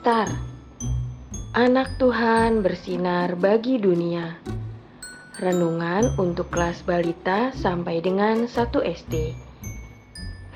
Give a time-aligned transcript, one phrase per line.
[0.00, 0.32] Star.
[1.52, 4.32] Anak Tuhan bersinar bagi dunia.
[5.36, 9.36] Renungan untuk kelas balita sampai dengan 1 SD.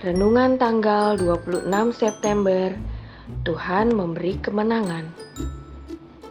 [0.00, 1.60] Renungan tanggal 26
[1.92, 2.72] September.
[3.44, 5.12] Tuhan memberi kemenangan.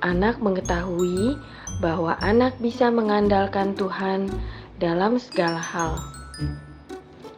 [0.02, 1.38] Anak mengetahui
[1.86, 4.26] bahwa anak bisa mengandalkan Tuhan
[4.82, 6.02] dalam segala hal.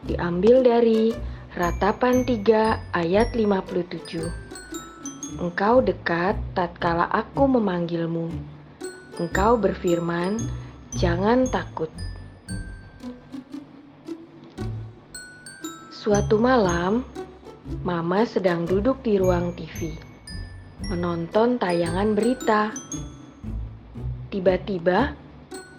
[0.08, 1.12] Diambil dari
[1.52, 4.46] Ratapan 3 ayat 57
[5.34, 8.30] Engkau dekat tatkala aku memanggilmu.
[9.18, 10.38] Engkau berfirman,
[10.94, 11.90] jangan takut.
[15.90, 17.02] Suatu malam,
[17.82, 19.98] Mama sedang duduk di ruang TV
[20.86, 22.70] Menonton tayangan berita.
[24.30, 25.10] Tiba-tiba,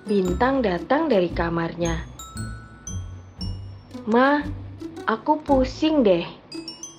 [0.03, 2.03] Bintang datang dari kamarnya.
[4.11, 4.43] Ma,
[5.07, 6.27] Aku pusing deh,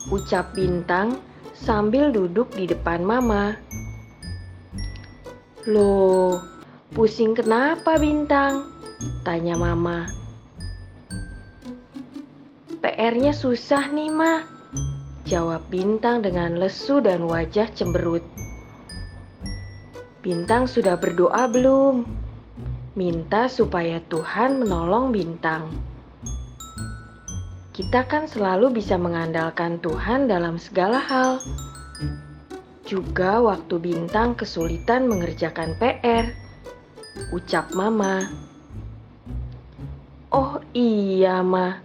[0.08, 1.27] ucap Bintang
[1.58, 3.58] sambil duduk di depan Mama.
[5.66, 6.38] Loh,
[6.94, 8.70] pusing kenapa Bintang?
[9.26, 10.06] Tanya Mama.
[12.78, 14.46] PR-nya susah nih, Ma.
[15.26, 18.22] Jawab Bintang dengan lesu dan wajah cemberut.
[20.24, 22.06] Bintang sudah berdoa belum?
[22.96, 25.70] Minta supaya Tuhan menolong Bintang.
[27.78, 31.38] Kita kan selalu bisa mengandalkan Tuhan dalam segala hal.
[32.82, 36.26] Juga waktu bintang kesulitan mengerjakan PR.
[37.30, 38.26] Ucap Mama.
[40.34, 41.78] Oh iya, Ma.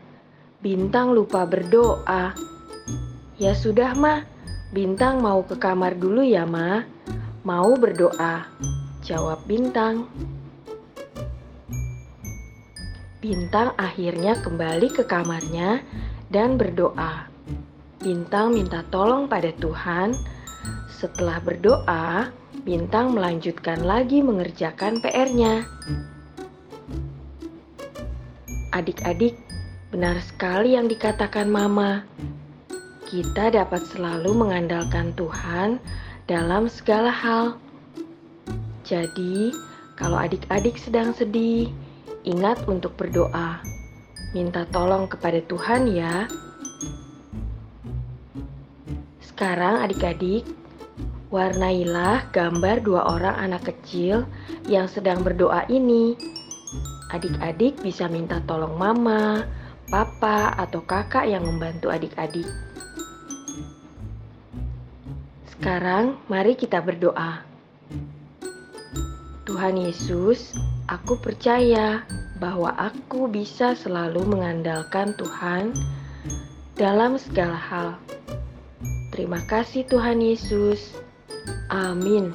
[0.65, 2.33] Bintang lupa berdoa.
[3.37, 4.25] Ya sudah, Ma.
[4.73, 6.81] Bintang mau ke kamar dulu ya, Ma.
[7.45, 8.49] Mau berdoa.
[9.05, 10.09] Jawab Bintang.
[13.23, 15.79] Bintang akhirnya kembali ke kamarnya
[16.27, 17.31] dan berdoa.
[18.03, 20.11] Bintang minta tolong pada Tuhan.
[20.91, 22.35] Setelah berdoa,
[22.67, 25.63] Bintang melanjutkan lagi mengerjakan PR-nya.
[28.75, 29.39] Adik-adik,
[29.87, 32.03] benar sekali yang dikatakan Mama.
[33.07, 35.79] Kita dapat selalu mengandalkan Tuhan
[36.27, 37.55] dalam segala hal.
[38.83, 39.55] Jadi,
[39.95, 41.71] kalau adik-adik sedang sedih,
[42.23, 43.59] Ingat untuk berdoa.
[44.31, 46.25] Minta tolong kepada Tuhan ya.
[49.19, 50.47] Sekarang adik-adik,
[51.27, 54.23] warnailah gambar dua orang anak kecil
[54.71, 56.15] yang sedang berdoa ini.
[57.11, 59.43] Adik-adik bisa minta tolong mama,
[59.91, 62.47] papa, atau kakak yang membantu adik-adik.
[65.51, 67.43] Sekarang, mari kita berdoa.
[69.43, 70.55] Tuhan Yesus,
[70.87, 72.03] aku percaya
[72.39, 75.71] bahwa aku bisa selalu mengandalkan Tuhan
[76.75, 77.89] dalam segala hal.
[79.13, 80.97] Terima kasih, Tuhan Yesus.
[81.69, 82.33] Amin.